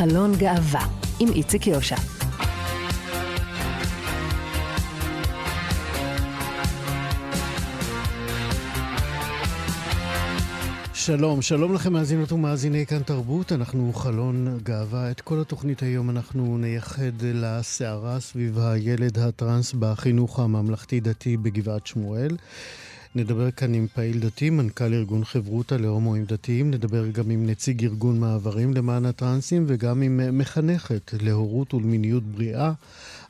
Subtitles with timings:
[0.00, 0.86] חלון גאווה,
[1.20, 1.96] עם איציק יושע.
[10.94, 15.10] שלום, שלום לכם מאזינות ומאזיני כאן תרבות, אנחנו חלון גאווה.
[15.10, 22.36] את כל התוכנית היום אנחנו נייחד לסערה סביב הילד הטרנס בחינוך הממלכתי-דתי בגבעת שמואל.
[23.14, 28.20] נדבר כאן עם פעיל דתי, מנכ"ל ארגון חברותא להומואים דתיים, נדבר גם עם נציג ארגון
[28.20, 32.72] מעברים למען הטרנסים וגם עם מחנכת להורות ולמיניות בריאה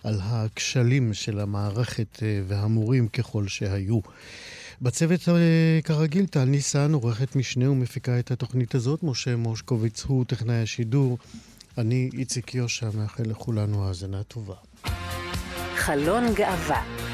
[0.04, 4.00] על הכשלים של המערכת אה, והמורים ככל שהיו.
[4.82, 5.34] בצוות אה,
[5.84, 11.18] כרגיל טל ניסן, עורכת משנה ומפיקה את התוכנית הזאת, משה מושקוביץ הוא טכנאי השידור.
[11.78, 14.54] אני איציק יושע, מאחל לכולנו האזנה טובה.
[15.76, 17.09] חלון גאווה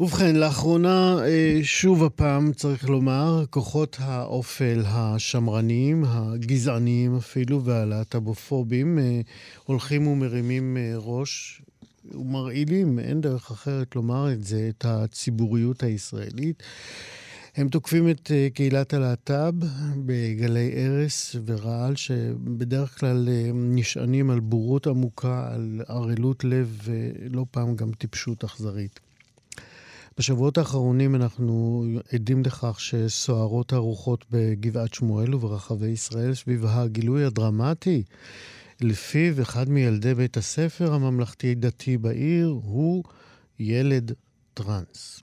[0.00, 9.20] ובכן, לאחרונה, אה, שוב הפעם, צריך לומר, כוחות האופל השמרניים, הגזעניים אפילו, והלהט"בופובים, אה,
[9.64, 11.62] הולכים ומרימים אה, ראש
[12.14, 16.62] ומרעילים, אין דרך אחרת לומר את זה, את הציבוריות הישראלית.
[17.56, 19.54] הם תוקפים את קהילת הלהט"ב
[20.06, 27.92] בגלי הרס ורעל, שבדרך כלל נשענים על בורות עמוקה, על ערלות לב ולא פעם גם
[27.92, 29.03] טיפשות אכזרית.
[30.18, 38.02] בשבועות האחרונים אנחנו עדים לכך שסוערות הרוחות בגבעת שמואל וברחבי ישראל סביב הגילוי הדרמטי
[38.80, 43.04] לפיו אחד מילדי בית הספר הממלכתי-דתי בעיר הוא
[43.58, 44.12] ילד
[44.54, 45.20] טראנס.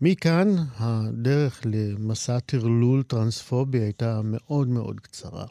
[0.00, 5.46] מכאן הדרך למסע טרלול טרנספובי הייתה מאוד מאוד קצרה.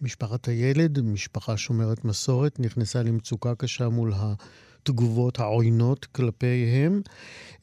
[0.00, 4.34] משפחת הילד, משפחה שומרת מסורת, נכנסה למצוקה קשה מול ה...
[4.82, 7.02] התגובות העוינות כלפיהם.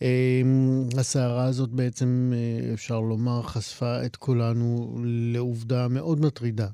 [0.01, 6.67] אמ, הסערה הזאת בעצם, אה, אפשר לומר, חשפה את כולנו לעובדה מאוד מטרידה,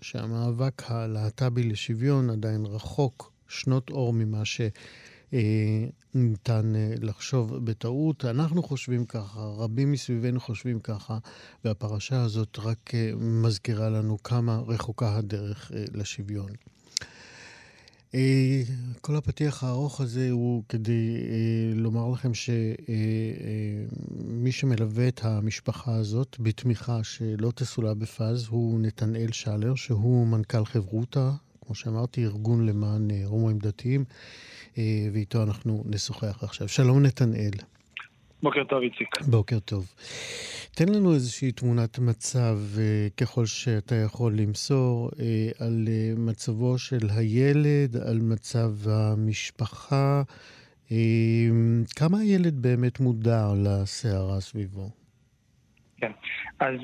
[0.00, 4.60] שהמאבק הלהט"בי לשוויון עדיין רחוק שנות אור ממה ש...
[5.34, 8.24] אה, ניתן אה, לחשוב בטעות.
[8.24, 11.18] אנחנו חושבים ככה, רבים מסביבנו חושבים ככה,
[11.64, 16.50] והפרשה הזאת רק מזכירה לנו כמה רחוקה הדרך לשוויון.
[18.14, 18.62] אה,
[19.00, 22.56] כל הפתיח הארוך הזה הוא כדי אה, לומר לכם שמי
[24.46, 31.30] אה, שמלווה את המשפחה הזאת בתמיכה שלא תסולא בפז הוא נתנאל שלר, שהוא מנכ"ל חברותא,
[31.66, 34.04] כמו שאמרתי, ארגון למען הומואים דתיים,
[35.12, 36.68] ואיתו אנחנו נשוחח עכשיו.
[36.68, 37.52] שלום נתנאל.
[38.42, 39.08] בוקר טוב, איציק.
[39.30, 39.84] בוקר טוב.
[40.76, 47.06] תן לנו איזושהי תמונת מצב, אה, ככל שאתה יכול למסור, אה, על אה, מצבו של
[47.16, 50.22] הילד, על מצב המשפחה.
[51.98, 54.88] כמה הילד באמת מודע לסערה סביבו?
[55.96, 56.10] כן.
[56.60, 56.76] אז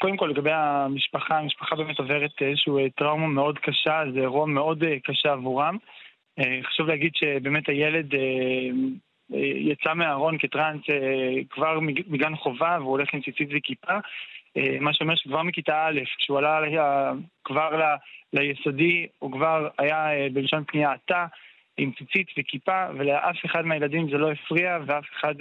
[0.00, 5.32] קודם כל לגבי המשפחה, המשפחה באמת עוברת איזושהי טראומה מאוד קשה, זה אירוע מאוד קשה
[5.32, 5.76] עבורם.
[6.62, 8.06] חשוב להגיד שבאמת הילד
[9.30, 13.92] יצא מהארון כטראנס אה, כבר מגן חובה והוא הולך עם ציצית וכיפה,
[14.56, 16.60] אה, מה שאומר שכבר מכיתה א', כשהוא עלה
[17.44, 17.82] כבר ל,
[18.32, 21.26] ליסודי, הוא כבר היה אה, בלשון פנייה עתה.
[21.76, 25.34] עם ציצית וכיפה, ולאף אחד מהילדים זה לא הפריע, ואף אחד,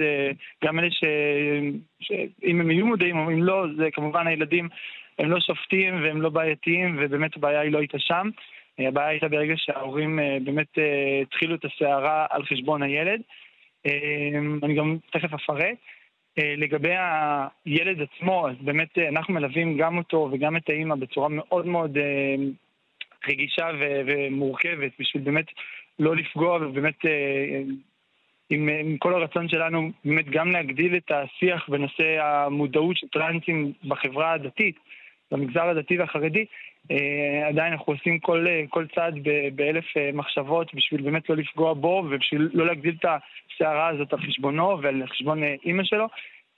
[0.65, 0.87] גם אלה.
[0.91, 4.69] שאם הם יהיו מודעים או אם לא, זה כמובן הילדים,
[5.19, 8.29] הם לא שופטים והם לא בעייתיים, ובאמת הבעיה היא לא הייתה שם.
[8.79, 10.77] הבעיה הייתה ברגע שההורים באמת
[11.21, 13.21] התחילו את הסערה על חשבון הילד.
[13.85, 15.77] אמ, אני גם תכף אפרט.
[16.39, 16.93] אה, לגבי
[17.65, 21.97] הילד עצמו, אז באמת אה, אנחנו מלווים גם אותו וגם את האימא בצורה מאוד מאוד
[21.97, 22.35] אה,
[23.27, 23.69] רגישה
[24.05, 25.45] ומורכבת, בשביל באמת
[25.99, 26.95] לא לפגוע ובאמת
[28.49, 34.31] עם, עם כל הרצון שלנו באמת גם להגדיל את השיח בנושא המודעות של טרנסים בחברה
[34.31, 34.75] הדתית,
[35.31, 36.45] במגזר הדתי והחרדי,
[37.47, 39.15] עדיין אנחנו עושים כל, אה, כל צעד
[39.55, 44.19] באלף אה, מחשבות בשביל באמת לא לפגוע בו ובשביל לא להגדיל את הסערה הזאת על
[44.19, 46.07] חשבונו ועל חשבון אימא שלו.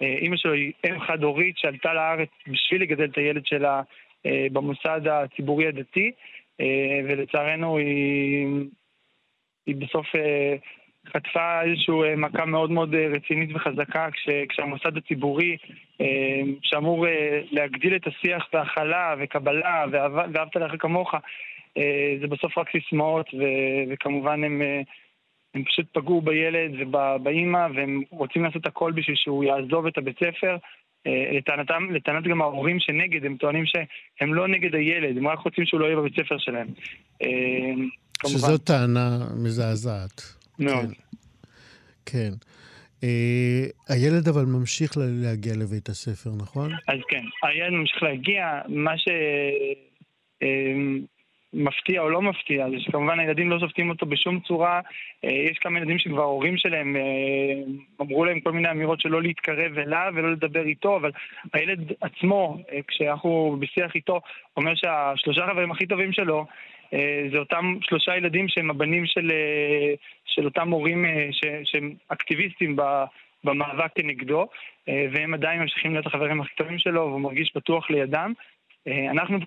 [0.01, 3.81] אימא שלו היא אם חד-הורית שעלתה לארץ בשביל לגדל את הילד שלה
[4.25, 6.11] במוסד הציבורי הדתי
[7.07, 8.47] ולצערנו היא,
[9.65, 10.05] היא בסוף
[11.13, 15.57] חטפה איזושהי מכה מאוד מאוד רצינית וחזקה כש, כשהמוסד הציבורי
[16.61, 17.05] שאמור
[17.51, 21.13] להגדיל את השיח והכלה וקבלה ואהבת לך כמוך
[22.21, 23.29] זה בסוף רק סיסמאות
[23.89, 24.61] וכמובן הם
[25.55, 30.57] הם פשוט פגעו בילד ובאימא, והם רוצים לעשות הכל בשביל שהוא יעזוב את הבית ספר.
[31.07, 35.65] אה, לטענתם, לטענת גם ההורים שנגד, הם טוענים שהם לא נגד הילד, הם רק רוצים
[35.65, 36.67] שהוא לא יהיה בבית ספר שלהם.
[37.21, 37.27] אה,
[38.27, 40.34] שזו טענה מזעזעת.
[40.59, 40.93] מאוד.
[42.05, 42.29] כן.
[43.03, 46.71] אה, הילד אבל ממשיך להגיע לבית הספר, נכון?
[46.87, 49.07] אז כן, הילד ממשיך להגיע, מה ש...
[51.55, 54.81] מפתיע או לא מפתיע, זה שכמובן הילדים לא שופטים אותו בשום צורה.
[55.25, 57.01] אה, יש כמה ילדים שכבר ההורים שלהם אה,
[58.01, 61.11] אמרו להם כל מיני אמירות שלא להתקרב אליו ולא לדבר איתו, אבל
[61.53, 64.21] הילד עצמו, אה, כשאנחנו בשיח איתו,
[64.57, 66.45] אומר שהשלושה חברים הכי טובים שלו
[67.31, 69.31] זה אותם שלושה ילדים שהם הבנים של,
[70.25, 71.05] של אותם הורים
[71.63, 72.75] שהם אקטיביסטים
[73.43, 74.47] במאבק כנגדו,
[74.87, 78.33] והם עדיין ממשיכים להיות החברים הכי טובים שלו, והוא מרגיש בטוח לידם.
[78.87, 79.39] אנחנו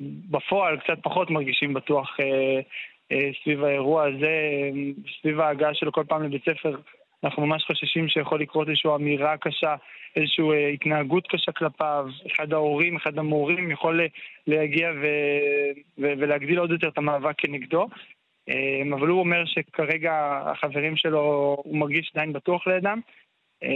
[0.00, 2.60] בפועל קצת פחות מרגישים בטוח אה,
[3.12, 4.40] אה, סביב האירוע הזה,
[5.20, 6.76] סביב ההגעה שלו כל פעם לבית ספר.
[7.24, 9.74] אנחנו ממש חוששים שיכול לקרות איזושהי אמירה קשה,
[10.16, 12.06] איזושהי אה, התנהגות קשה כלפיו.
[12.32, 14.00] אחד ההורים, אחד המורים יכול
[14.46, 15.06] להגיע ו...
[15.98, 16.12] ו...
[16.18, 17.86] ולהגדיל עוד יותר את המאבק כנגדו.
[18.48, 23.00] אה, אבל הוא אומר שכרגע החברים שלו, הוא מרגיש עדיין בטוח לידם.
[23.62, 23.68] אה,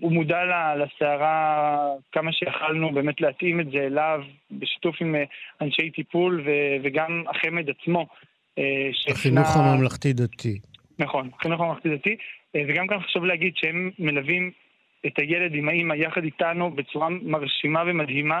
[0.00, 0.38] הוא מודע
[0.76, 1.78] לסערה
[2.12, 5.24] כמה שיכלנו באמת להתאים את זה אליו בשיתוף עם אה,
[5.60, 6.44] אנשי טיפול
[6.84, 8.06] וגם החמ"ד עצמו.
[8.58, 10.58] אה, החינוך הממלכתי-דתי.
[10.98, 12.16] נכון, החינוך הממלכתי-דתי.
[12.56, 14.50] וגם כאן חשוב להגיד שהם מלווים
[15.06, 18.40] את הילד עם האמא יחד איתנו בצורה מרשימה ומדהימה.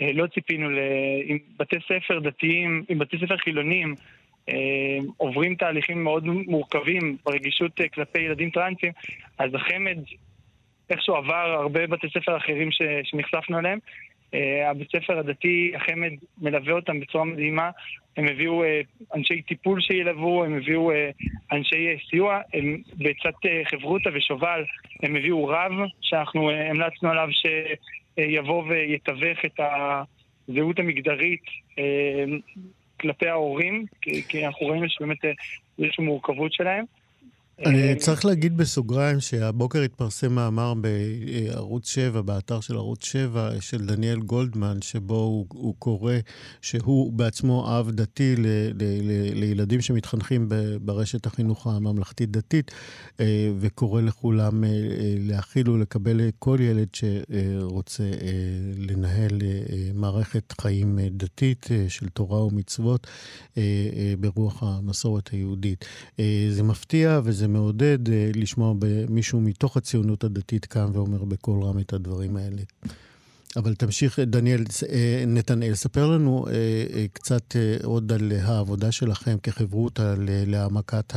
[0.00, 0.78] לא ציפינו ל...
[1.24, 3.94] עם בתי ספר דתיים, עם בתי ספר חילוניים.
[5.16, 8.92] עוברים תהליכים מאוד מורכבים ברגישות כלפי ילדים טרנסים,
[9.38, 10.02] אז החמ"ד
[10.90, 13.78] איכשהו עבר הרבה בתי ספר אחרים ש, שנחשפנו אליהם.
[14.32, 14.36] Uh,
[14.70, 17.70] הבית ספר הדתי, החמ"ד מלווה אותם בצורה מדהימה.
[18.16, 18.66] הם הביאו uh,
[19.14, 20.94] אנשי טיפול שילוו, הם הביאו uh,
[21.52, 24.64] אנשי סיוע, הם uh, חברותא ושובל,
[25.02, 29.60] הם הביאו רב שאנחנו המלצנו עליו שיבוא ויתווך את
[30.48, 31.42] הזהות המגדרית
[33.00, 33.84] כלפי ההורים,
[34.28, 35.24] כי, אנחנו רואים שבאמת
[35.78, 36.84] איזושהי מורכבות שלהם.
[37.58, 43.86] אני אה, צריך להגיד בסוגריים שהבוקר התפרסם מאמר בערוץ 7, באתר של ערוץ 7, של
[43.86, 46.14] דניאל גולדמן, שבו הוא, הוא קורא
[46.62, 50.48] שהוא בעצמו אב דתי ל, ל, ל, לילדים שמתחנכים
[50.80, 52.70] ברשת החינוך הממלכתית-דתית,
[53.20, 54.70] אה, וקורא לכולם אה,
[55.18, 58.04] להכיל ולקבל כל ילד שרוצה
[58.76, 59.38] לנהל
[59.94, 63.06] מערכת חיים דתית של תורה ומצוות
[64.18, 65.84] ברוח המסורת היהודית.
[66.50, 67.41] זה מפתיע וזה...
[67.48, 68.74] מעודד אה, לשמוע
[69.10, 72.62] מישהו מתוך הציונות הדתית קם ואומר בקול רם את הדברים האלה.
[73.56, 74.60] אבל תמשיך, דניאל,
[74.92, 80.14] אה, נתנאל, ספר לנו אה, קצת עוד על העבודה שלכם כחברותא
[80.46, 81.12] להעמקת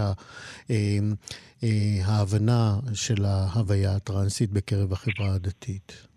[2.06, 6.07] ההבנה של ההוויה הטרנסית בקרב החברה הדתית.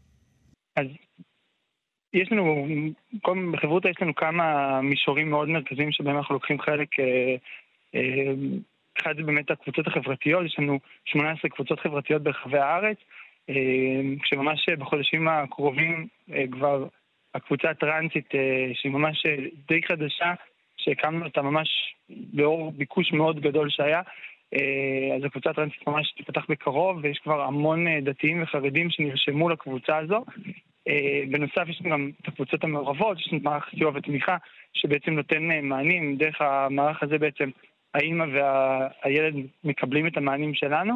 [0.76, 0.86] אז
[2.14, 2.66] יש לנו,
[3.52, 6.88] בחברותא יש לנו כמה מישורים מאוד מרכזיים שבהם אנחנו לוקחים חלק
[9.00, 12.96] אחד זה באמת הקבוצות החברתיות, יש לנו 18 קבוצות חברתיות ברחבי הארץ,
[13.50, 13.54] אה,
[14.22, 16.86] כשממש בחודשים הקרובים אה, כבר
[17.34, 19.22] הקבוצה הטרנסית, אה, שהיא ממש
[19.68, 20.32] די חדשה,
[20.76, 21.68] שהקמנו אותה ממש
[22.32, 24.00] לאור ביקוש מאוד גדול שהיה,
[25.16, 30.24] אז הקבוצה הטרנסית ממש תיפתח בקרוב, ויש כבר המון דתיים וחרדים שנרשמו לקבוצה הזו.
[31.30, 34.36] בנוסף, יש גם את הקבוצות המעורבות, יש לנו מערך סיוע ותמיכה,
[34.74, 36.16] שבעצם נותן מענים.
[36.16, 37.50] דרך המערך הזה בעצם
[37.98, 40.94] האימא והילד מקבלים את המענים שלנו,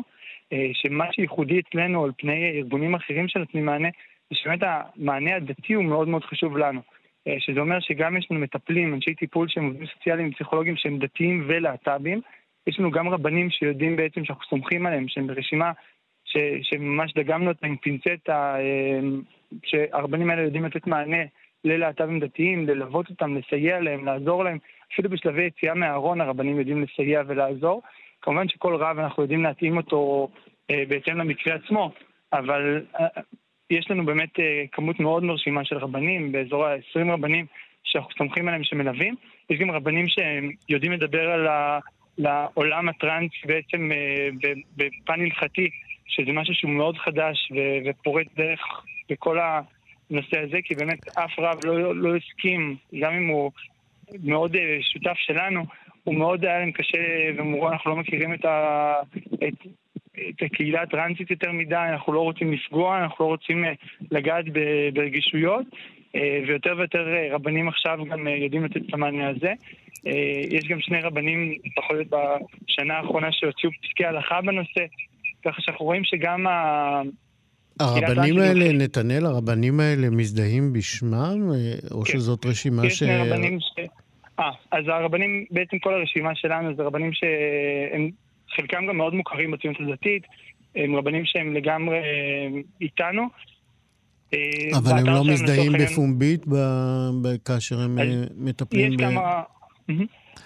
[0.52, 3.88] אה, שמה שייחודי אצלנו על פני ארגונים אחרים שנותנים מענה,
[4.30, 6.80] זה שבאמת המענה הדתי הוא מאוד מאוד חשוב לנו.
[7.28, 11.44] אה, שזה אומר שגם יש לנו מטפלים, אנשי טיפול שהם עובדים סוציאליים, פסיכולוגים שהם דתיים
[11.48, 12.20] ולהט"בים.
[12.66, 15.72] יש לנו גם רבנים שיודעים בעצם שאנחנו סומכים עליהם, שהם ברשימה
[16.24, 19.00] ש, שממש דגמנו אותה עם פינצטה, אה,
[19.64, 21.22] שהרבנים האלה יודעים לתת מענה
[21.64, 24.58] ללהט"בים דתיים, ללוות אותם, לסייע להם, לעזור להם.
[24.92, 27.82] אפילו בשלבי יציאה מהארון הרבנים יודעים לסייע ולעזור.
[28.22, 30.28] כמובן שכל רב אנחנו יודעים להתאים אותו
[30.70, 31.90] אה, בהתאם למקרה עצמו,
[32.32, 33.06] אבל אה,
[33.70, 37.46] יש לנו באמת אה, כמות מאוד מרשימה של רבנים, באזור ה-20 רבנים
[37.84, 39.14] שאנחנו סומכים עליהם שמלווים.
[39.50, 41.78] יש גם רבנים שיודעים לדבר על ה...
[42.18, 44.28] לעולם הטראנס בעצם אה,
[44.76, 45.70] בפן הלכתי,
[46.06, 48.60] שזה משהו שהוא מאוד חדש ו- ופורץ דרך
[49.10, 53.50] בכל הנושא הזה, כי באמת אף רב לא, לא הסכים, גם אם הוא
[54.22, 55.64] מאוד אה, שותף שלנו,
[56.04, 56.98] הוא מאוד היה להם קשה,
[57.36, 58.94] ואמרו, אנחנו לא מכירים את, ה,
[59.34, 59.66] את,
[60.28, 63.64] את הקהילה הטרנסית יותר מדי, אנחנו לא רוצים לפגוע, אנחנו לא רוצים
[64.10, 64.44] לגעת
[64.94, 65.66] ברגישויות,
[66.46, 69.52] ויותר ויותר רבנים עכשיו גם יודעים לתת את המענה הזה.
[70.50, 74.84] יש גם שני רבנים, יכול להיות בשנה האחרונה, שהוציאו פסקי הלכה בנושא,
[75.44, 77.02] ככה שאנחנו רואים שגם ה...
[77.80, 81.50] הרבנים האלה, נתנאל, הרבנים האלה מזדהים בשמם,
[81.90, 82.12] או כן.
[82.12, 82.86] שזאת רשימה ש...
[82.86, 83.80] יש שני רבנים ש...
[84.38, 88.10] אה, אז הרבנים, בעצם כל הרשימה שלנו זה רבנים שהם,
[88.56, 90.22] חלקם גם מאוד מוכרים בציונות הדתית,
[90.76, 91.98] הם רבנים שהם לגמרי
[92.80, 93.22] איתנו.
[94.34, 94.38] אה,
[94.78, 96.44] אבל הם לא מזדהים בפומבית
[97.44, 97.98] כאשר הם
[98.36, 99.00] מטפלים ב...
[99.00, 99.42] יש כמה...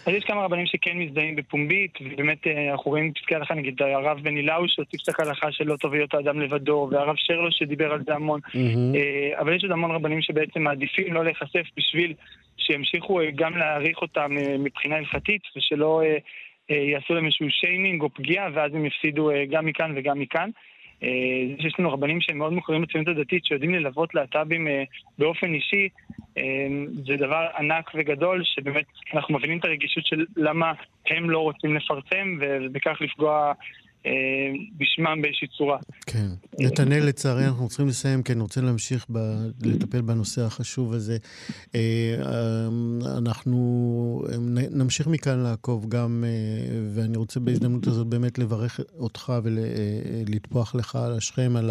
[0.07, 4.21] אז יש כמה רבנים שכן מזדהים בפומבית, ובאמת אה, אנחנו רואים פסקי הלכה, נגיד הרב
[4.23, 8.15] בן אילאו שהוציא פסק הלכה שלא טוב להיות האדם לבדו, והרב שרלו שדיבר על זה
[8.15, 8.41] המון.
[8.41, 9.41] Mm-hmm.
[9.41, 12.15] אבל יש עוד המון רבנים שבעצם מעדיפים לא להיחשף בשביל
[12.57, 16.03] שימשיכו אה, גם להעריך אותם מבחינה הלכתית, ושלא
[16.69, 20.51] יעשו להם איזשהו שיימינג או פגיעה, ואז הם יפסידו גם מכאן וגם מכאן.
[21.03, 21.09] אה,
[21.59, 24.85] יש לנו רבנים שהם מאוד מוכרים בציונות הדתית, שיודעים ללוות להט"בים אה,
[25.19, 25.89] באופן אישי,
[26.39, 26.43] אה,
[27.07, 28.85] זה דבר ענק וגדול, שבאמת
[29.15, 30.73] אנחנו מבינים את הרגישות של למה
[31.07, 33.53] הם לא רוצים לפרסם, ובכך לפגוע
[34.77, 35.79] בשמם באיזושהי צורה.
[36.07, 36.29] כן.
[36.61, 39.19] נתנאל, לצערי, אנחנו צריכים לסיים, כי אני רוצה להמשיך ב...
[39.63, 41.17] לטפל בנושא החשוב הזה.
[41.75, 42.17] אה,
[43.19, 44.25] אנחנו
[44.71, 51.13] נמשיך מכאן לעקוב גם, אה, ואני רוצה בהזדמנות הזאת באמת לברך אותך ולטפוח לך על
[51.13, 51.71] השכם, על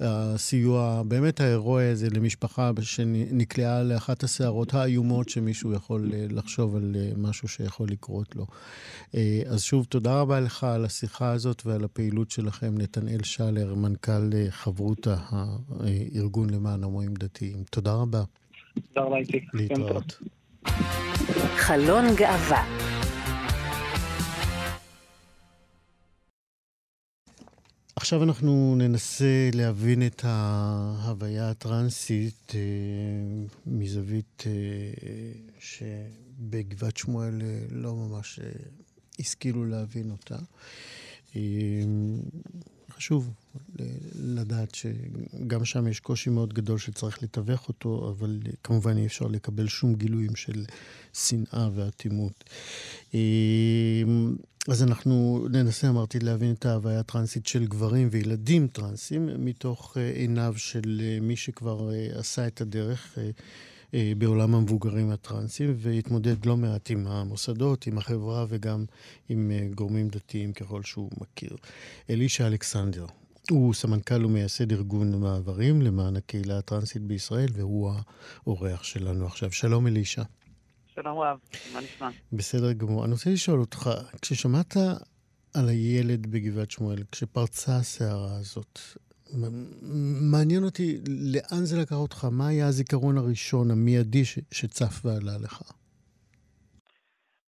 [0.00, 7.88] הסיוע באמת ההירואי הזה למשפחה שנקלעה לאחת הסערות האיומות שמישהו יכול לחשוב על משהו שיכול
[7.90, 8.46] לקרות לו.
[9.46, 11.55] אז שוב, תודה רבה לך על השיחה הזאת.
[11.56, 17.64] הזאת ועל הפעילות שלכם, נתנאל שלר, מנכ"ל אה, חברותא, הארגון למען הומואים דתיים.
[17.70, 18.22] תודה רבה.
[18.74, 19.44] תודה רבה, איציק.
[19.54, 20.18] להתראות.
[21.56, 22.64] חלון גאווה
[27.96, 32.60] עכשיו אנחנו ננסה להבין את ההוויה הטרנסית אה,
[33.66, 34.52] מזווית אה,
[35.60, 38.50] שבגבעת שמואל אה, לא ממש אה,
[39.18, 40.36] השכילו להבין אותה.
[41.36, 42.18] אמ,
[42.90, 43.30] חשוב
[44.14, 49.68] לדעת שגם שם יש קושי מאוד גדול שצריך לתווך אותו, אבל כמובן אי אפשר לקבל
[49.68, 50.64] שום גילויים של
[51.14, 52.44] שנאה ואטימות.
[53.14, 54.36] אמ,
[54.68, 60.54] אז אנחנו ננסה, אמרתי, להבין את ההוויה הטרנסית של גברים וילדים טרנסים מתוך אה, עיניו
[60.56, 63.18] של אה, מי שכבר אה, עשה את הדרך.
[63.96, 68.84] אה, בעולם המבוגרים הטרנסים, והתמודד לא מעט עם המוסדות, עם החברה וגם
[69.28, 71.56] עם אה, גורמים דתיים ככל שהוא מכיר.
[72.10, 73.06] אלישע אלכסנדר,
[73.50, 77.92] הוא סמנכ"ל ומייסד ארגון מעברים למען הקהילה הטרנסית בישראל, והוא
[78.44, 79.52] האורח שלנו עכשיו.
[79.52, 80.22] שלום אלישע.
[80.94, 81.38] שלום רב,
[81.74, 82.08] מה נשמע?
[82.32, 83.04] בסדר גמור.
[83.04, 83.90] אני רוצה לשאול אותך,
[84.22, 84.76] כששמעת
[85.54, 88.80] על הילד בגבעת שמואל, כשפרצה הסערה הזאת,
[90.32, 90.98] מעניין אותי,
[91.34, 92.26] לאן זה לקח אותך?
[92.32, 95.62] מה היה הזיכרון הראשון, המיידי, ש, שצף ועלה לך?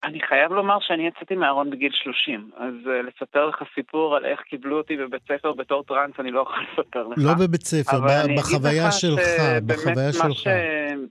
[0.04, 4.40] אני חייב לומר שאני יצאתי מהארון בגיל 30, אז uh, לספר לך סיפור על איך
[4.40, 7.18] קיבלו אותי בבית ספר בתור טראנס, אני לא יכול לספר לך.
[7.18, 9.20] לא בבית ספר, ב- בחוויה שלך,
[9.66, 10.32] בחוויה שלך.
[10.32, 10.46] ש...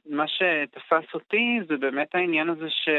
[0.09, 2.89] מה שתפס אותי זה באמת העניין הזה ש...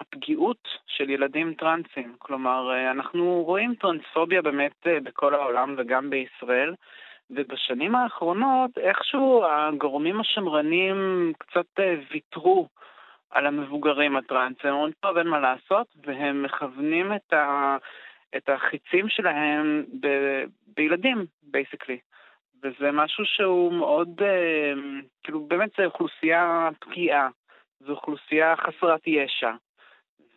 [0.00, 2.14] הפגיעות של ילדים טרנסים.
[2.18, 6.74] כלומר, אה, אנחנו רואים טרנספוביה באמת אה, בכל העולם וגם בישראל,
[7.30, 12.68] ובשנים האחרונות איכשהו הגורמים השמרנים קצת אה, ויתרו
[13.30, 14.70] על המבוגרים הטרנסים.
[14.70, 17.76] הם אומרים, טוב, אין מה לעשות, והם מכוונים את, ה,
[18.36, 20.08] את החיצים שלהם ב,
[20.76, 21.98] בילדים, basically.
[22.62, 24.22] וזה משהו שהוא מאוד,
[25.22, 27.28] כאילו, באמת זו אוכלוסייה פגיעה.
[27.80, 29.50] זו אוכלוסייה חסרת ישע.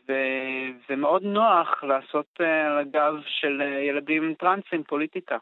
[0.09, 5.37] וזה מאוד נוח לעשות אה, על הגב של אה, ילדים טרנסים פוליטיקה.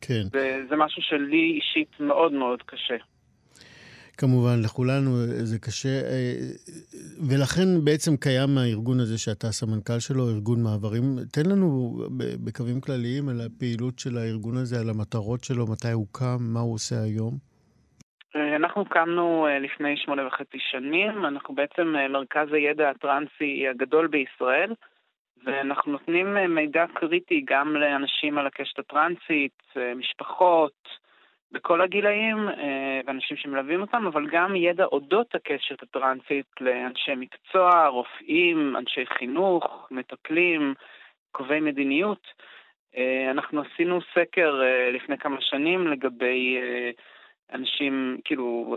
[0.00, 0.22] כן.
[0.32, 2.96] וזה משהו שלי אישית מאוד מאוד קשה.
[4.18, 6.34] כמובן, לכולנו זה קשה, אה,
[7.28, 11.16] ולכן בעצם קיים הארגון הזה שאתה סמנכ"ל שלו, ארגון מעברים.
[11.32, 11.98] תן לנו
[12.44, 16.74] בקווים כלליים על הפעילות של הארגון הזה, על המטרות שלו, מתי הוא קם, מה הוא
[16.74, 17.49] עושה היום.
[18.34, 24.74] אנחנו קמנו אה, לפני שמונה וחצי שנים, אנחנו בעצם אה, מרכז הידע הטרנסי הגדול בישראל,
[25.44, 29.62] ואנחנו נותנים אה, מידע קריטי גם לאנשים על הקשת הטרנסית,
[29.96, 30.88] משפחות,
[31.52, 32.48] בכל הגילאים,
[33.06, 40.74] ואנשים שמלווים אותם, אבל גם ידע אודות הקשת הטרנסית לאנשי מקצוע, רופאים, אנשי חינוך, מטפלים,
[41.32, 42.26] קובעי מדיניות.
[43.30, 44.60] אנחנו עשינו סקר
[44.92, 46.58] לפני כמה שנים לגבי
[47.52, 48.76] אנשים, כאילו,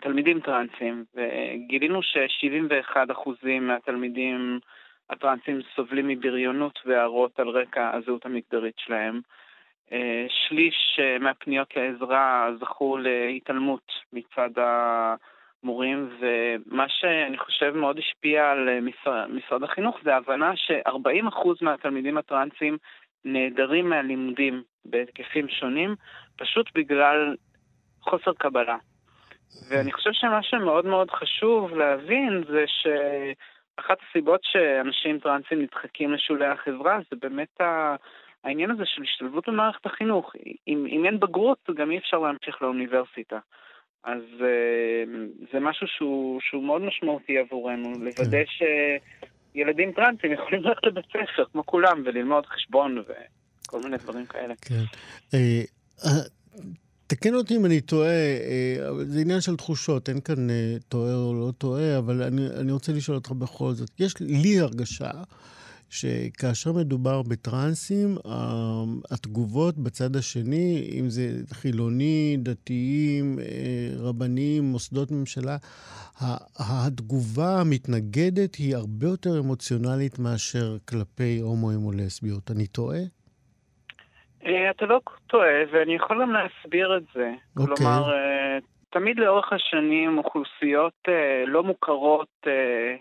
[0.00, 4.60] תלמידים טרנסים, וגילינו ש-71% מהתלמידים
[5.10, 9.20] הטרנסים סובלים מבריונות והערות על רקע הזהות המגדרית שלהם.
[10.28, 19.62] שליש מהפניות לעזרה זכו להתעלמות מצד המורים, ומה שאני חושב מאוד השפיע על משרד, משרד
[19.62, 22.76] החינוך זה ההבנה ש-40% מהתלמידים הטרנסים
[23.24, 25.94] נעדרים מהלימודים בהתקפים שונים,
[26.36, 27.36] פשוט בגלל
[28.08, 28.76] חוסר קבלה.
[29.68, 36.98] ואני חושב שמה שמאוד מאוד חשוב להבין זה שאחת הסיבות שאנשים טרנסים נדחקים לשולי החברה
[37.10, 37.60] זה באמת
[38.44, 40.32] העניין הזה של השתלבות במערכת החינוך.
[40.68, 43.38] אם, אם אין בגרות, גם אי אפשר להמשיך לאוניברסיטה.
[44.04, 44.22] אז
[45.52, 48.62] זה משהו שהוא, שהוא מאוד משמעותי עבורנו, לוודא ש...
[49.56, 54.54] ילדים טרנסים יכולים ללכת לבית ספר, כמו כולם, וללמוד חשבון וכל מיני דברים כאלה.
[54.62, 54.84] כן.
[57.06, 60.48] אה, אה, תקן אותי אם אני טועה, אה, זה עניין של תחושות, אין כאן
[60.88, 63.90] טועה או לא טועה, אבל אני, אני רוצה לשאול אותך בכל זאת.
[63.98, 65.10] יש לי הרגשה
[65.90, 68.16] שכאשר מדובר בטרנסים,
[69.10, 73.38] התגובות בצד השני, אם זה חילוני, דתיים,
[73.96, 75.56] רבנים, מוסדות ממשלה,
[76.56, 82.50] התגובה המתנגדת היא הרבה יותר אמוציונלית מאשר כלפי הומואים או לסביות.
[82.50, 83.15] אני טועה?
[84.46, 87.32] אה, אתה לא טועה, ואני יכול גם להסביר את זה.
[87.32, 87.60] Okay.
[87.60, 87.76] אוקיי.
[87.76, 88.58] כלומר, אה,
[88.90, 92.46] תמיד לאורך השנים אוכלוסיות אה, לא מוכרות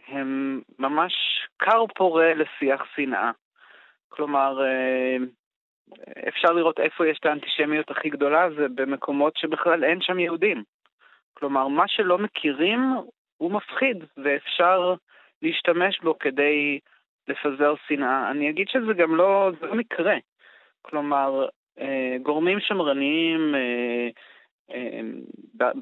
[0.07, 1.13] הן ממש
[1.59, 3.31] כר פורה לשיח שנאה.
[4.09, 4.59] כלומר,
[6.27, 10.63] אפשר לראות איפה יש את האנטישמיות הכי גדולה, זה במקומות שבכלל אין שם יהודים.
[11.33, 12.79] כלומר, מה שלא מכירים
[13.37, 14.93] הוא מפחיד, ואפשר
[15.41, 16.79] להשתמש בו כדי
[17.27, 18.31] לפזר שנאה.
[18.31, 20.15] אני אגיד שזה גם לא, זה לא מקרה.
[20.89, 21.45] כלומר,
[21.79, 24.07] אה, גורמים שמרניים אה,
[24.75, 25.01] אה,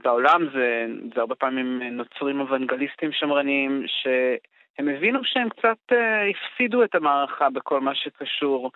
[0.04, 5.96] בעולם זה, זה הרבה פעמים נוצרים אוונגליסטים שמרניים, שהם הבינו שהם קצת
[6.30, 8.72] הפסידו את המערכה בכל מה שקשור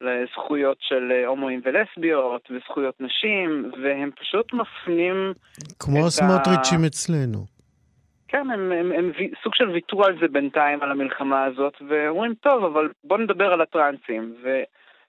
[0.00, 5.32] לזכויות של הומואים ולסביות וזכויות נשים, והם פשוט מפנים
[5.78, 6.86] כמו הסמוטריצ'ים ה...
[6.86, 7.38] אצלנו.
[8.28, 12.64] כן, הם, הם, הם, סוג של ויתרו על זה בינתיים, על המלחמה הזאת, ואומרים, טוב,
[12.64, 14.34] אבל בואו נדבר על הטרנסים.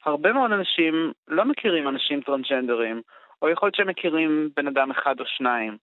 [0.10, 3.02] והרבה מאוד אנשים לא מכירים אנשים טרנסג'נדרים,
[3.42, 5.78] או יכול להיות שהם מכירים בן אדם אחד או שניים.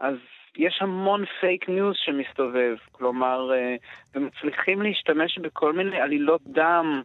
[0.00, 0.14] אז
[0.56, 3.76] יש המון פייק ניוז שמסתובב, כלומר, אה,
[4.14, 7.02] ומצליחים להשתמש בכל מיני עלילות דם.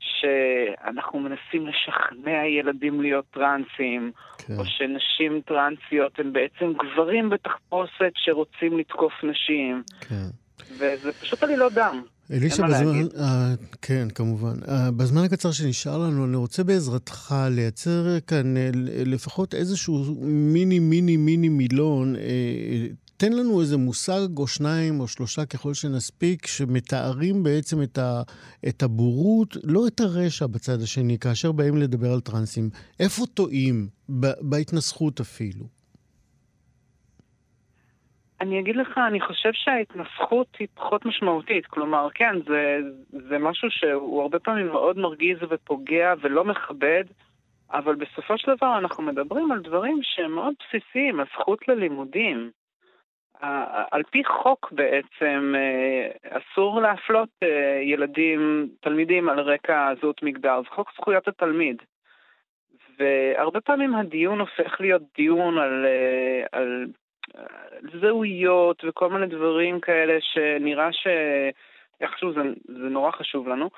[0.00, 4.54] שאנחנו מנסים לשכנע ילדים להיות טרנסים, כן.
[4.58, 9.82] או שנשים טרנסיות הן בעצם גברים בתחפושת שרוצים לתקוף נשים.
[10.00, 10.14] כן.
[10.78, 12.02] וזה פשוט עלילות דם.
[12.30, 13.20] אלישע, בזמן, אה,
[13.82, 14.62] כן, כמובן.
[14.62, 18.60] אה, בזמן הקצר שנשאר לנו, אני רוצה בעזרתך לייצר כאן אה,
[19.06, 22.18] לפחות איזשהו מיני מיני מיני מילון uh,
[23.18, 28.22] תן לנו איזה מושג או שניים או שלושה ככל שנספיק, שמתארים בעצם את, ה,
[28.68, 32.70] את הבורות, לא את הרשע בצד השני, כאשר באים לדבר על טרנסים.
[33.00, 33.88] איפה טועים?
[34.40, 35.77] בהתנסחות אפילו.
[38.40, 41.66] אני אגיד לך, אני חושב שההתנסחות היא פחות משמעותית.
[41.66, 42.78] כלומר, כן, זה,
[43.10, 47.04] זה משהו שהוא הרבה פעמים מאוד מרגיז ופוגע ולא מכבד,
[47.70, 52.50] אבל בסופו של דבר אנחנו מדברים על דברים שהם מאוד בסיסיים, הזכות ללימודים.
[53.90, 60.68] על פי חוק בעצם אה, אסור להפלות אה, ילדים, תלמידים על רקע זהות מגדר, זה
[60.70, 61.82] חוק זכויות התלמיד.
[62.98, 66.86] והרבה פעמים הדיון הופך להיות דיון על, אה, על
[68.00, 73.70] זהויות וכל מיני דברים כאלה שנראה שאיכשהו זה, זה נורא חשוב לנו.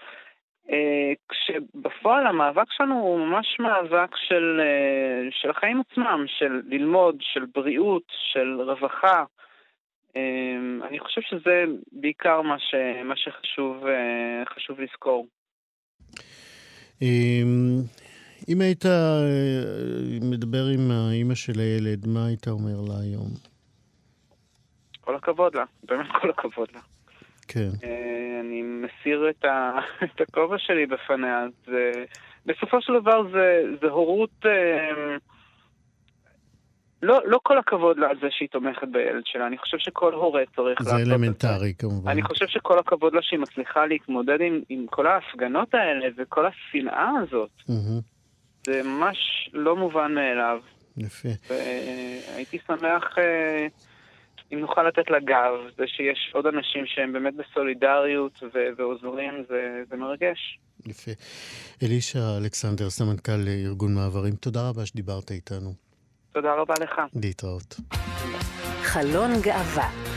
[1.29, 4.61] כשבפועל המאבק שלנו הוא ממש מאבק של,
[5.31, 9.25] של החיים עצמם, של ללמוד, של בריאות, של רווחה.
[10.17, 14.43] אמ, אני חושב שזה בעיקר מה, ש, מה שחשוב אה,
[14.79, 15.27] לזכור.
[18.51, 19.23] אם היית אה,
[20.23, 23.29] מדבר עם האימא של הילד, מה היית אומר לה היום?
[25.01, 26.81] כל הכבוד לה, באמת כל הכבוד לה.
[27.49, 27.71] כן.
[27.85, 31.47] אה, אני מסיר את, ה, את הכובע שלי בפניה.
[31.67, 31.93] זה,
[32.47, 34.45] בסופו של דבר זה, זה הורות...
[37.03, 40.43] לא, לא כל הכבוד לה על זה שהיא תומכת בילד שלה, אני חושב שכל הורה
[40.57, 41.05] צריך לעשות את זה.
[41.05, 42.11] זה אלמנטרי כמובן.
[42.11, 47.11] אני חושב שכל הכבוד לה שהיא מצליחה להתמודד עם, עם כל ההפגנות האלה וכל השנאה
[47.23, 47.51] הזאת.
[47.61, 48.10] Mm-hmm.
[48.67, 50.59] זה ממש לא מובן מאליו.
[50.97, 51.29] יפה.
[51.49, 53.67] והייתי שמח אה,
[54.53, 59.83] אם נוכל לתת לה גב, זה שיש עוד אנשים שהם באמת בסולידריות ו- ועוזרים, זה,
[59.91, 60.59] זה מרגש.
[60.87, 61.11] יפה.
[61.83, 65.73] אלישע אלכסנדר, סמנכ"ל ארגון מעברים, תודה רבה שדיברת איתנו.
[66.33, 67.01] תודה רבה לך.
[67.23, 67.81] להתראות.
[68.83, 70.10] חלון גאווה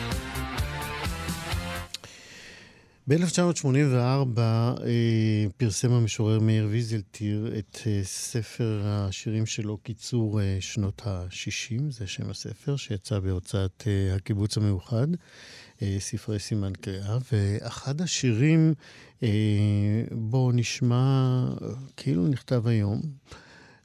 [3.07, 11.81] ב-1984 אה, פרסם המשורר מאיר ויזלטיר את אה, ספר השירים שלו, קיצור אה, שנות ה-60,
[11.89, 15.07] זה שם הספר, שיצא בהוצאת הקיבוץ המאוחד,
[15.99, 18.73] ספרי סימן קריאה, ואחד השירים,
[20.11, 21.45] בו נשמע
[21.97, 23.01] כאילו נכתב היום,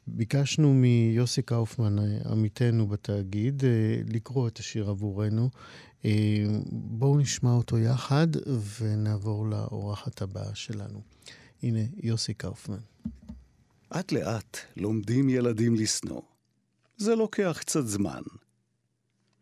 [0.07, 1.97] ביקשנו מיוסי קאופמן,
[2.31, 3.63] עמיתנו בתאגיד,
[4.09, 5.51] לקרוא את השיר עבורנו.
[6.05, 8.27] אה, בואו נשמע אותו יחד
[8.81, 11.03] ונעבור לאורחת הבאה שלנו.
[11.63, 12.79] הנה, יוסי קאופמן.
[13.91, 16.23] אט לאט לומדים ילדים לשנוא.
[16.97, 18.23] זה לוקח קצת זמן.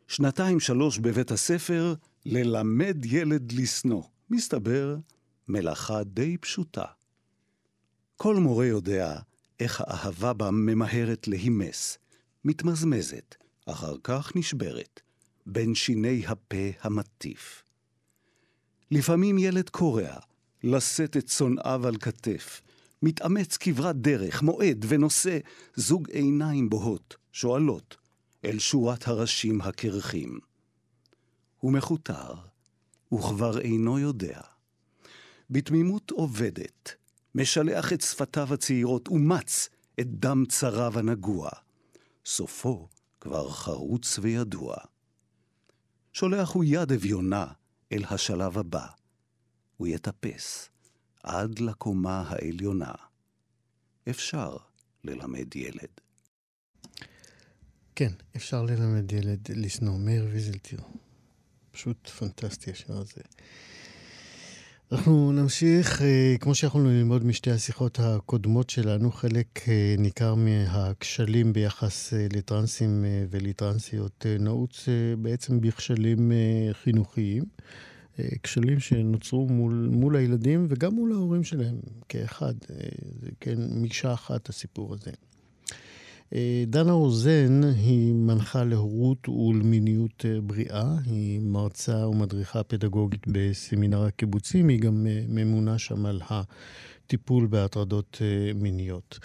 [0.08, 4.02] שנתיים-שלוש בבית הספר, ללמד ילד לשנוא.
[4.30, 4.96] מסתבר,
[5.48, 6.84] מלאכה די פשוטה.
[8.16, 9.18] כל מורה יודע
[9.60, 11.98] איך האהבה בה ממהרת להימס,
[12.44, 13.34] מתמזמזת,
[13.66, 15.00] אחר כך נשברת.
[15.46, 17.62] בין שיני הפה המטיף.
[18.90, 20.16] לפעמים ילד קורע,
[20.62, 22.62] לשאת את שונאיו על כתף,
[23.02, 25.38] מתאמץ כברת דרך, מועד ונושא
[25.74, 27.96] זוג עיניים בוהות, שואלות,
[28.44, 30.38] אל שורת הראשים הקרחים.
[31.58, 32.34] הוא מכותר,
[33.14, 34.40] וכבר אינו יודע.
[35.50, 36.94] בתמימות עובדת,
[37.34, 39.68] משלח את שפתיו הצעירות ומץ
[40.00, 41.48] את דם צריו הנגוע.
[42.26, 42.88] סופו
[43.20, 44.76] כבר חרוץ וידוע.
[46.18, 47.46] שולח הוא יד אביונה
[47.92, 48.86] אל השלב הבא.
[49.76, 50.68] הוא יטפס
[51.22, 52.92] עד לקומה העליונה.
[54.10, 54.56] אפשר
[55.04, 55.88] ללמד ילד.
[57.94, 59.98] כן, אפשר ללמד ילד לשנוא.
[59.98, 60.80] מאיר ויזלטיר.
[61.70, 63.22] פשוט פנטסטי השיר הזה.
[64.92, 72.14] אנחנו נמשיך, אה, כמו שיכולנו ללמוד משתי השיחות הקודמות שלנו, חלק אה, ניכר מהכשלים ביחס
[72.14, 76.32] אה, לטרנסים ולטרנסיות נעוץ בעצם בכשלים
[76.72, 77.44] חינוכיים.
[78.42, 81.76] כשלים שנוצרו מול, מול הילדים וגם מול ההורים שלהם
[82.08, 82.54] כאחד.
[83.20, 85.10] זה כן מקשה אחת הסיפור הזה.
[86.34, 94.68] אה, דנה רוזן היא מנחה להורות ולמיניות אה, בריאה, היא מרצה ומדריכה פדגוגית בסמינר הקיבוצים,
[94.68, 98.22] היא גם אה, ממונה שם על הטיפול בהטרדות
[98.54, 99.18] מיניות.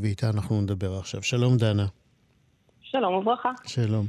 [0.00, 1.22] ואיתה אנחנו נדבר עכשיו.
[1.22, 1.86] שלום דנה.
[2.90, 3.50] שלום וברכה.
[3.66, 4.06] שלום.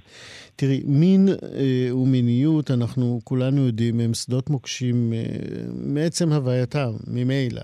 [0.55, 5.19] תראי, מין אה, ומיניות, אנחנו כולנו יודעים, הם שדות מוקשים אה,
[5.73, 7.61] מעצם הווייתם, ממילא.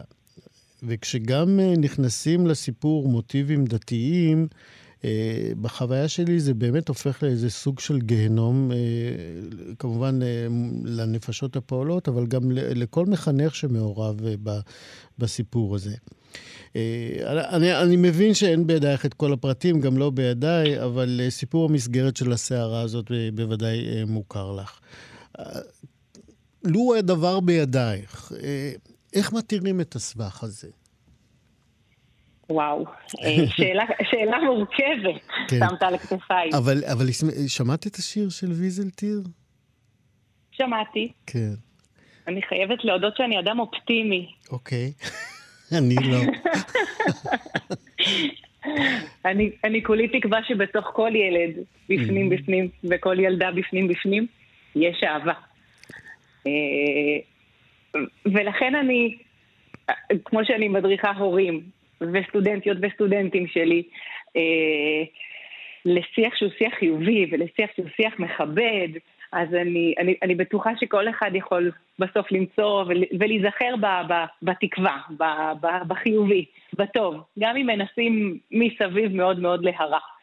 [0.83, 4.47] וכשגם אה, נכנסים לסיפור מוטיבים דתיים,
[5.05, 8.77] אה, בחוויה שלי זה באמת הופך לאיזה סוג של גיהנום, אה,
[9.79, 10.19] כמובן
[10.83, 14.21] לנפשות הפועלות, אבל גם לכל מחנך שמעורב
[15.17, 15.95] בסיפור הזה.
[17.49, 22.31] אני, אני מבין שאין בידייך את כל הפרטים, גם לא בידיי, אבל סיפור המסגרת של
[22.31, 24.79] הסערה הזאת בוודאי מוכר לך.
[26.63, 28.31] לו הדבר בידייך,
[29.15, 30.67] איך מתירים את הסבך הזה?
[32.49, 32.85] וואו,
[33.23, 35.59] אה, שאלה, שאלה מורכבת כן.
[35.59, 36.53] שמת על הכתפיים.
[36.57, 37.05] אבל, אבל
[37.47, 39.21] שמעת את השיר של ויזלטיר?
[40.51, 41.11] שמעתי.
[41.25, 41.53] כן.
[42.27, 44.31] אני חייבת להודות שאני אדם אופטימי.
[44.51, 44.93] אוקיי,
[45.79, 46.17] אני לא.
[49.25, 51.55] אני, אני כולי תקווה שבתוך כל ילד,
[51.89, 52.35] בפנים mm.
[52.35, 54.27] בפנים, וכל ילדה בפנים בפנים,
[54.75, 55.33] יש אהבה.
[58.25, 59.17] ולכן אני,
[60.25, 61.61] כמו שאני מדריכה הורים
[62.01, 63.83] וסטודנטיות וסטודנטים שלי,
[64.35, 65.03] אה,
[65.85, 68.87] לשיח שהוא שיח חיובי ולשיח שהוא שיח מכבד,
[69.31, 72.83] אז אני, אני, אני בטוחה שכל אחד יכול בסוף למצוא
[73.19, 73.75] ולהיזכר
[74.41, 74.97] בתקווה,
[75.87, 80.14] בחיובי, בטוב, גם אם מנסים מסביב מאוד מאוד להרע.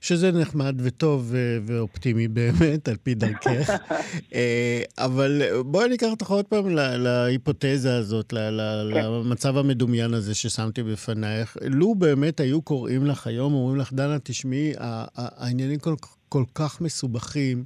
[0.00, 1.34] שזה נחמד וטוב
[1.66, 3.70] ואופטימי באמת, על פי דרכך.
[4.34, 8.54] אה, אבל בואי ניקח אותך עוד פעם להיפותזה הזאת, כן.
[8.54, 11.56] למצב המדומיין הזה ששמתי בפנייך.
[11.70, 14.72] לו באמת היו קוראים לך היום, אומרים לך, דנה, תשמעי,
[15.16, 15.94] העניינים כל,
[16.28, 17.64] כל כך מסובכים.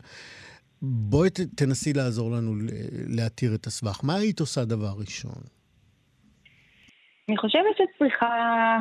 [0.82, 2.54] בואי תנסי לעזור לנו
[3.08, 4.00] להתיר את הסבך.
[4.02, 5.42] מה היית עושה דבר ראשון?
[7.28, 8.78] אני חושבת שצריכה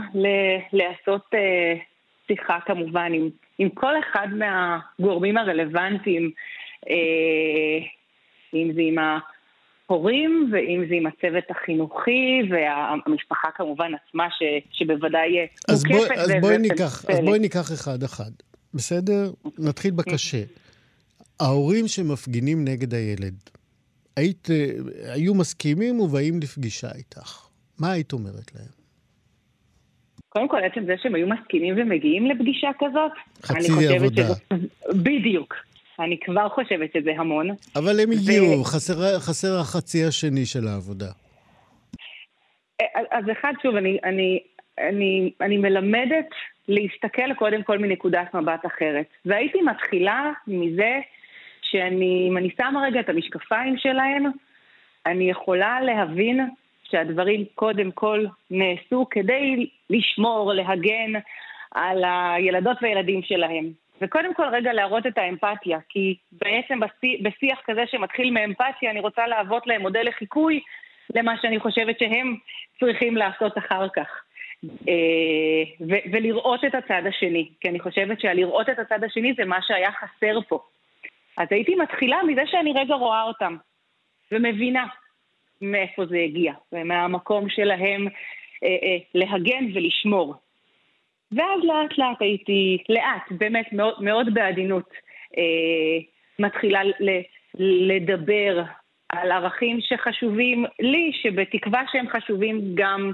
[0.73, 1.73] להיעשות אה,
[2.29, 6.31] שיחה כמובן עם, עם כל אחד מהגורמים הרלוונטיים,
[6.89, 7.85] אה,
[8.53, 8.95] אם זה עם
[9.89, 16.07] ההורים ואם זה עם הצוות החינוכי והמשפחה כמובן עצמה ש, שבוודאי אז מוקפת.
[16.07, 18.31] בוא, אז, בואי ניקח, אז בואי ניקח אחד-אחד,
[18.73, 19.31] בסדר?
[19.59, 20.43] נתחיל בקשה.
[21.39, 23.49] ההורים שמפגינים נגד הילד,
[24.15, 27.47] היית, אה, היו מסכימים ובאים לפגישה איתך.
[27.79, 28.78] מה היית אומרת להם?
[30.39, 33.11] קודם כל, עצם זה שהם היו מסכימים ומגיעים לפגישה כזאת,
[33.43, 34.23] חצי אני עבודה.
[34.23, 35.03] שזה...
[35.03, 35.55] בדיוק.
[35.99, 37.49] אני כבר חושבת שזה המון.
[37.75, 38.63] אבל הם הגיעו, ו...
[38.63, 41.05] חסר, חסר החצי השני של העבודה.
[43.11, 44.39] אז אחד, שוב, אני, אני,
[44.79, 46.29] אני, אני מלמדת
[46.67, 49.05] להסתכל קודם כל מנקודת מבט אחרת.
[49.25, 50.99] והייתי מתחילה מזה
[51.61, 54.25] שאני, אם אני שמה רגע את המשקפיים שלהם,
[55.05, 56.49] אני יכולה להבין
[56.91, 61.13] שהדברים קודם כל נעשו כדי לשמור, להגן
[61.71, 63.71] על הילדות והילדים שלהם.
[64.01, 66.79] וקודם כל רגע להראות את האמפתיה, כי בעצם
[67.21, 70.59] בשיח כזה שמתחיל מאמפתיה, אני רוצה להוות להם מודל לחיקוי
[71.15, 72.35] למה שאני חושבת שהם
[72.79, 74.23] צריכים לעשות אחר כך.
[74.65, 79.61] אה, ו- ולראות את הצד השני, כי אני חושבת שלראות את הצד השני זה מה
[79.61, 80.59] שהיה חסר פה.
[81.37, 83.55] אז הייתי מתחילה מזה שאני רגע רואה אותם,
[84.31, 84.85] ומבינה
[85.61, 88.07] מאיפה זה הגיע, ומהמקום שלהם
[88.63, 90.35] אה, אה, להגן ולשמור.
[91.31, 94.89] ואז לאט לאט הייתי, לאט, באמת מאוד, מאוד בעדינות,
[95.37, 95.99] אה,
[96.39, 97.09] מתחילה ל,
[97.59, 98.63] לדבר
[99.09, 103.11] על ערכים שחשובים לי, שבתקווה שהם חשובים גם,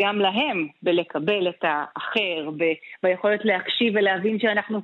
[0.00, 2.64] גם להם, בלקבל את האחר, ב,
[3.02, 4.80] ביכולת להקשיב ולהבין שאנחנו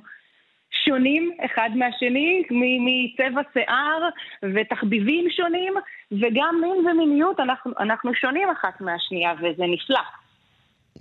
[0.85, 2.43] שונים אחד מהשני,
[2.85, 4.09] מצבע שיער
[4.55, 5.73] ותחביבים שונים,
[6.11, 10.01] וגם מין ומיניות, אנחנו, אנחנו שונים אחת מהשנייה, וזה נפלא.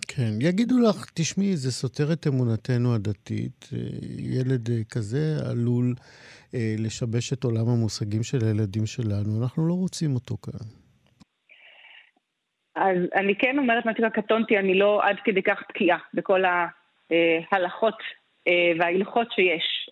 [0.09, 3.69] כן, יגידו לך, תשמעי, זה סותר את אמונתנו הדתית.
[3.73, 3.79] אה,
[4.19, 5.95] ילד אה, כזה עלול
[6.55, 9.43] אה, לשבש את עולם המושגים של הילדים שלנו.
[9.43, 10.67] אנחנו לא רוצים אותו כאן.
[12.77, 16.43] אז אני כן אומרת, מה שנקרא, קטונתי, אני לא עד כדי כך בקיאה בכל
[17.53, 17.95] ההלכות
[18.79, 19.91] וההלכות שיש.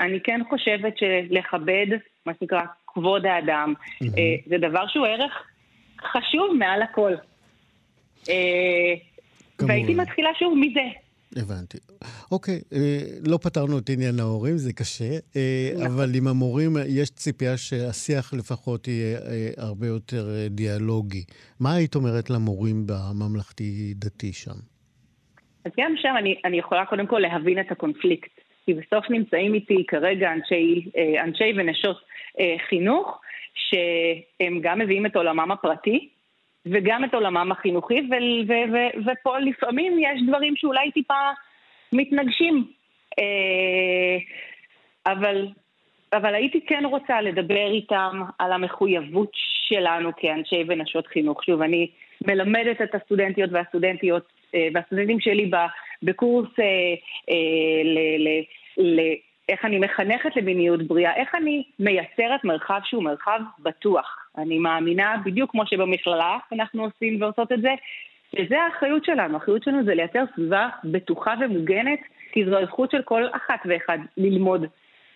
[0.00, 1.86] אני כן חושבת שלכבד,
[2.26, 4.48] מה שנקרא, כבוד האדם, mm-hmm.
[4.48, 5.32] זה דבר שהוא ערך
[6.02, 7.14] חשוב מעל הכל.
[8.28, 8.94] אה,
[9.58, 10.80] והייתי מתחילה שוב מזה.
[11.36, 11.78] הבנתי.
[12.32, 15.86] אוקיי, אה, לא פתרנו את עניין ההורים, זה קשה, אה, נכון.
[15.86, 19.18] אבל עם המורים יש ציפייה שהשיח לפחות יהיה
[19.56, 21.24] הרבה יותר דיאלוגי.
[21.60, 24.56] מה היית אומרת למורים בממלכתי-דתי שם?
[25.64, 28.30] אז גם שם אני, אני יכולה קודם כל להבין את הקונפליקט.
[28.66, 30.84] כי בסוף נמצאים איתי כרגע אנשי,
[31.24, 32.00] אנשי ונשות
[32.68, 33.20] חינוך,
[33.54, 36.08] שהם גם מביאים את עולמם הפרטי,
[36.66, 41.30] וגם את עולמם החינוכי, ו- ו- ו- ופה לפעמים יש דברים שאולי טיפה
[41.92, 42.64] מתנגשים.
[43.18, 44.18] אה,
[45.06, 45.48] אבל,
[46.12, 49.30] אבל הייתי כן רוצה לדבר איתם על המחויבות
[49.68, 51.44] שלנו כאנשי ונשות חינוך.
[51.44, 51.90] שוב, אני
[52.26, 55.50] מלמדת את הסטודנטיות והסטודנטיות אה, והסטודנטים שלי
[56.02, 56.64] בקורס אה,
[57.84, 58.44] ל- ל-
[58.76, 59.14] ל-
[59.48, 64.16] איך אני מחנכת למיניות בריאה, איך אני מייצרת מרחב שהוא מרחב בטוח.
[64.38, 67.74] אני מאמינה, בדיוק כמו שבמכללה אנחנו עושים ועושות את זה,
[68.36, 69.34] שזה האחריות שלנו.
[69.34, 72.00] האחריות שלנו זה לייצר סביבה בטוחה ומוגנת,
[72.32, 74.66] כי זו הזכות של כל אחת ואחד ללמוד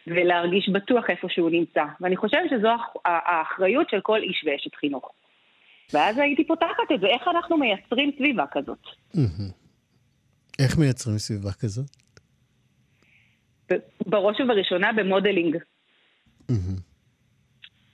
[0.06, 1.84] ולהרגיש בטוח איפה שהוא נמצא.
[2.00, 2.68] ואני חושבת שזו
[3.04, 5.12] האחריות של כל איש ואשת חינוך.
[5.92, 8.87] ואז הייתי פותחת את זה, איך אנחנו מייצרים סביבה כזאת.
[10.59, 11.87] איך מייצרים סביבה כזאת?
[14.07, 15.57] בראש ובראשונה במודלינג.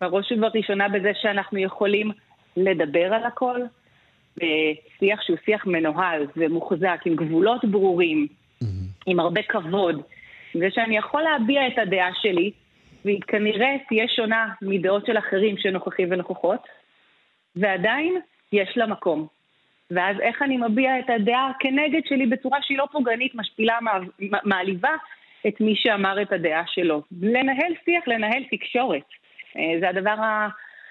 [0.00, 2.10] בראש ובראשונה בזה שאנחנו יכולים
[2.56, 3.60] לדבר על הכל,
[4.36, 8.26] בשיח שהוא שיח מנוהל ומוחזק, עם גבולות ברורים,
[9.06, 10.02] עם הרבה כבוד,
[10.54, 12.50] זה שאני יכול להביע את הדעה שלי,
[13.04, 16.60] והיא כנראה תהיה שונה מדעות של אחרים שנוכחים ונוכחות,
[17.56, 18.20] ועדיין
[18.52, 19.26] יש לה מקום.
[19.90, 23.78] ואז איך אני מביע את הדעה כנגד שלי בצורה שהיא לא פוגענית, משפילה,
[24.44, 24.94] מעליבה
[25.48, 27.02] את מי שאמר את הדעה שלו.
[27.22, 29.02] לנהל שיח, לנהל תקשורת.
[29.56, 30.14] אה, זה הדבר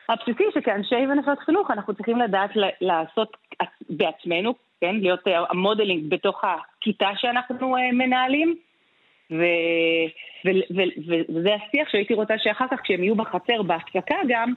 [0.10, 2.50] הבסיסי שכאנשי ונשות חינוך אנחנו צריכים לדעת
[2.82, 3.38] לעשות
[3.89, 4.95] בעצמנו, כן?
[4.95, 8.56] להיות אה, המודלינג בתוך הכיתה שאנחנו אה, מנהלים.
[11.30, 14.54] וזה השיח שהייתי רוצה שאחר כך, כשהם יהיו בחצר, בהפסקה גם,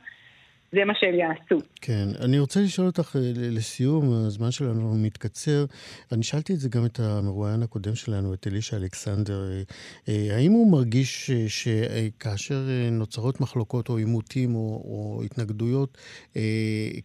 [0.73, 1.67] זה מה שהם יעשו.
[1.81, 2.09] כן.
[2.21, 5.65] אני רוצה לשאול אותך אה, לסיום, הזמן שלנו מתקצר.
[6.13, 9.51] אני שאלתי את זה גם את המרואיין הקודם שלנו, את אלישע אלכסנדר.
[9.51, 9.63] אה,
[10.09, 15.99] אה, האם הוא מרגיש שכאשר נוצרות מחלוקות או עימותים או, או התנגדויות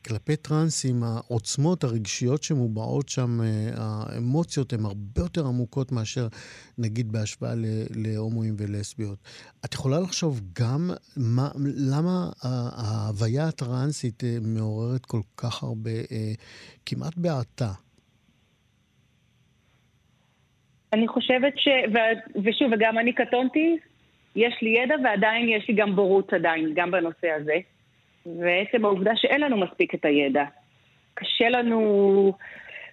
[0.06, 3.40] כלפי טרנסים, העוצמות הרגשיות שמובעות שם,
[3.74, 6.28] האמוציות הן הרבה יותר עמוקות מאשר
[6.78, 7.54] נגיד בהשוואה
[7.96, 9.18] להומואים ולסביות.
[9.66, 16.34] את יכולה לחשוב גם מה, למה ההוויה הטרנסית אה, מעוררת כל כך הרבה, אה,
[16.86, 17.72] כמעט בעתה.
[20.94, 21.68] אני חושבת ש...
[21.68, 21.98] ו...
[22.44, 23.78] ושוב, וגם אני קטונתי,
[24.36, 27.58] יש לי ידע ועדיין יש לי גם בורות עדיין, גם בנושא הזה.
[28.26, 30.44] ועצם העובדה שאין לנו מספיק את הידע.
[31.14, 32.34] קשה לנו,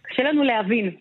[0.03, 0.96] קשה לנו להבין,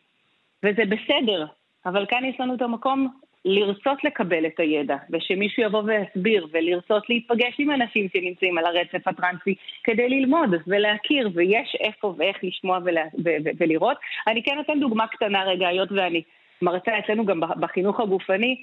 [0.63, 1.45] וזה בסדר,
[1.85, 3.07] אבל כאן יש לנו את המקום
[3.45, 9.55] לרצות לקבל את הידע, ושמישהו יבוא ויסביר, ולרצות להיפגש עם אנשים שנמצאים על הרצף הטרנסי
[9.83, 13.97] כדי ללמוד ולהכיר, ויש איפה ואיך לשמוע ולה, ו- ו- ולראות.
[14.27, 16.21] אני כן אתן דוגמה קטנה רגע, היות ואני
[16.61, 18.55] מרצה אצלנו גם בחינוך הגופני,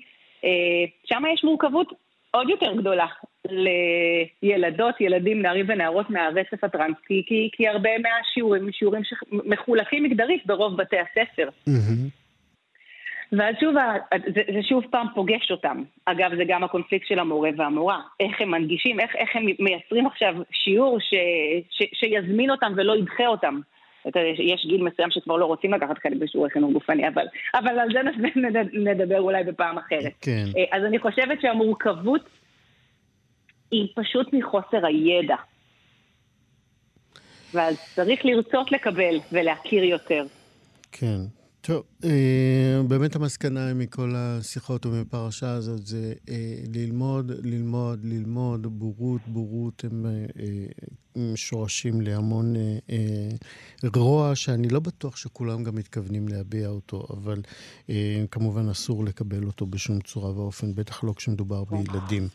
[0.44, 0.50] אה,
[1.04, 1.92] שם יש מורכבות
[2.30, 3.06] עוד יותר גדולה
[4.42, 10.96] לילדות, ילדים, נערים ונערות מהרצף הטרנסי, כי, כי הרבה מהשיעורים שיעורים שמחולקים מגדרית ברוב בתי
[10.98, 11.48] הספר.
[11.68, 12.19] Mm-hmm.
[13.32, 13.74] ואז שוב,
[14.34, 15.82] זה, זה שוב פעם פוגש אותם.
[16.04, 18.00] אגב, זה גם הקונפליקט של המורה והמורה.
[18.20, 21.14] איך הם מנגישים, איך, איך הם מייצרים עכשיו שיעור ש,
[21.70, 23.60] ש, שיזמין אותם ולא ידחה אותם.
[24.38, 28.00] יש גיל מסוים שכבר לא רוצים לקחת חלק בשיעורי חינוך גופני, אבל, אבל על זה
[28.90, 30.12] נדבר אולי בפעם אחרת.
[30.20, 30.44] כן.
[30.56, 32.28] אה, אז אני חושבת שהמורכבות
[33.70, 35.36] היא פשוט מחוסר הידע.
[37.54, 40.24] ואז צריך לרצות לקבל ולהכיר יותר.
[40.92, 41.39] כן.
[41.62, 49.84] טוב, אה, באמת המסקנה מכל השיחות ומפרשה הזאת זה אה, ללמוד, ללמוד, ללמוד, בורות, בורות
[49.84, 50.46] הם, אה,
[51.16, 52.54] הם שורשים להמון
[53.96, 57.42] רוע שאני לא בטוח שכולם גם מתכוונים להביע אותו, אבל
[58.30, 61.84] כמובן אסור לקבל אותו בשום צורה ואופן, בטח לא כשמדובר נכון.
[61.84, 62.28] בילדים.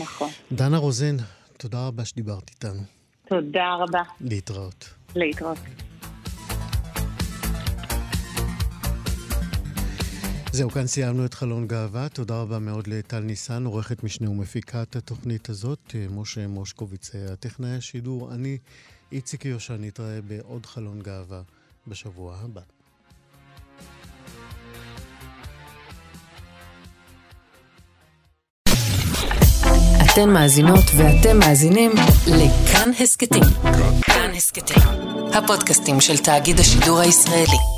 [0.00, 0.30] נכון.
[0.52, 1.16] דנה רוזן,
[1.56, 2.82] תודה רבה שדיברת איתנו.
[3.28, 4.02] תודה רבה.
[4.20, 4.88] להתראות.
[5.16, 5.58] להתראות.
[10.56, 12.08] זהו, כאן סיימנו את חלון גאווה.
[12.08, 15.94] תודה רבה מאוד לטל ניסן, עורכת משנה ומפיקת התוכנית הזאת.
[16.10, 18.34] משה מושקוביץ, הטכנאי השידור.
[18.34, 18.58] אני,
[19.12, 21.42] איציק יושע, נתראה בעוד חלון גאווה
[21.88, 22.60] בשבוע הבא.
[30.12, 31.90] אתן מאזינות ואתם מאזינים
[32.26, 33.44] לכאן הסכתים.
[34.02, 34.82] כאן הסכתים,
[35.34, 37.75] הפודקאסטים של תאגיד השידור הישראלי.